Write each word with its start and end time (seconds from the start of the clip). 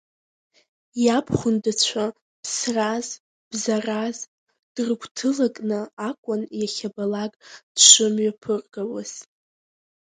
Иабхәындцәа 1.03 2.05
ԥсраз, 2.41 3.07
бзараз 3.49 4.17
дрыгәҭылакны 4.73 5.79
акәын 6.09 6.41
иахьабалак 6.61 7.33
дшымҩаԥыргауаз. 7.75 9.11